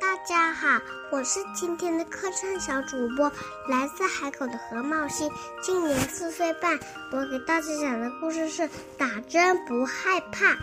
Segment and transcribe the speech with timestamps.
[0.00, 3.30] 大家好，我是今天的客串小主播，
[3.68, 5.30] 来自海口的何茂熙，
[5.62, 6.78] 今年四岁半。
[7.10, 10.56] 我给大家讲的故事是打针不害怕。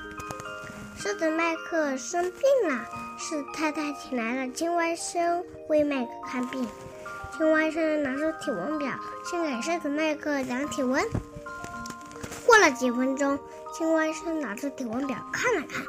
[0.97, 2.85] 狮子，麦克生病了，
[3.17, 6.67] 是太太请来了青蛙医生为麦克看病。
[7.37, 8.89] 青蛙医生拿出体温表，
[9.29, 11.03] 先给狮子麦克量体温。
[12.45, 13.37] 过了几分钟，
[13.73, 15.83] 青蛙医生拿出体温表看了看，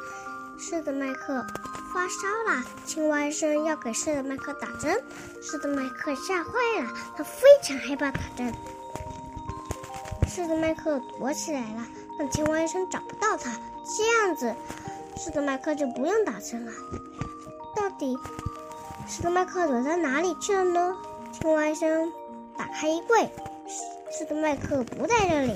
[0.57, 1.45] 是的，麦克。
[1.93, 5.01] 发烧了，青蛙医生要给是的麦克打针，
[5.41, 6.51] 是的麦克吓坏
[6.83, 8.53] 了，他非常害怕打针。
[10.27, 11.87] 是的麦克躲起来了，
[12.19, 13.51] 让青蛙医生找不到他，
[13.97, 14.53] 这样子，
[15.17, 16.71] 是的麦克就不用打针了。
[17.75, 18.15] 到底，
[19.07, 20.95] 是的麦克躲在哪里去了呢？
[21.31, 22.11] 青蛙医生
[22.57, 23.31] 打开衣柜，
[24.11, 25.55] 是的麦克不在这里。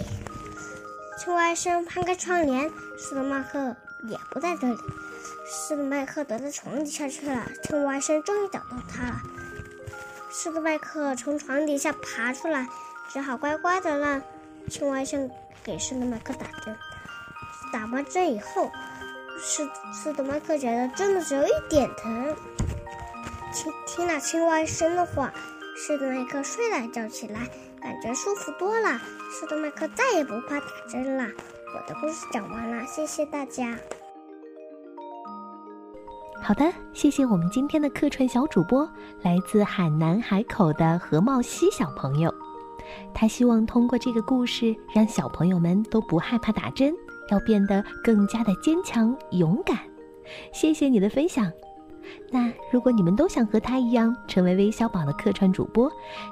[1.19, 4.77] 青蛙医生翻开窗帘，是的麦克也不在这里。
[5.45, 7.45] 是的，麦克躲在床底下去了。
[7.63, 9.21] 青蛙医生终于找到他了。
[10.31, 12.67] 是的，麦克从床底下爬出来，
[13.09, 14.21] 只好乖乖的让
[14.69, 15.29] 青蛙医生
[15.63, 16.75] 给是的麦克打针。
[17.73, 18.71] 打完针以后，
[19.39, 22.35] 是是的，麦克觉得真的只有一点疼。
[23.53, 25.33] 听听了青蛙医生的话，
[25.75, 27.49] 是的，麦克睡了一觉起来，
[27.81, 29.01] 感觉舒服多了。
[29.31, 31.29] 是的，麦克再也不怕打针了。
[31.73, 33.77] 我的故事讲完了，谢谢大家。
[36.43, 38.89] 好的，谢谢我们今天的客串小主播，
[39.21, 42.33] 来自海南海口的何茂熙小朋友。
[43.13, 46.93] 他希望通过这个故事，让小朋友们都不害怕打针，
[47.29, 49.77] 要变得更加的坚强勇敢。
[50.51, 51.49] 谢谢你的分享。
[52.29, 55.89] 那如果你们都想和他一样成为微小宝的客串主播，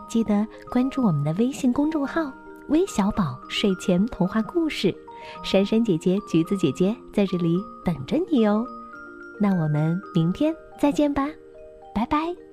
[0.09, 2.29] 记得关注我们的微信公众号
[2.67, 4.93] “微小宝睡前童话故事”，
[5.43, 8.65] 珊珊姐姐、橘子姐姐在这里等着你哦。
[9.39, 11.29] 那我们明天再见吧，
[11.95, 12.48] 拜拜。